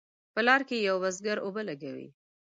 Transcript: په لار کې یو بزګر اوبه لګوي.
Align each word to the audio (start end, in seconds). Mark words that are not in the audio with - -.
په 0.33 0.41
لار 0.47 0.61
کې 0.67 0.85
یو 0.87 0.97
بزګر 1.03 1.37
اوبه 1.41 1.61
لګوي. 1.69 2.07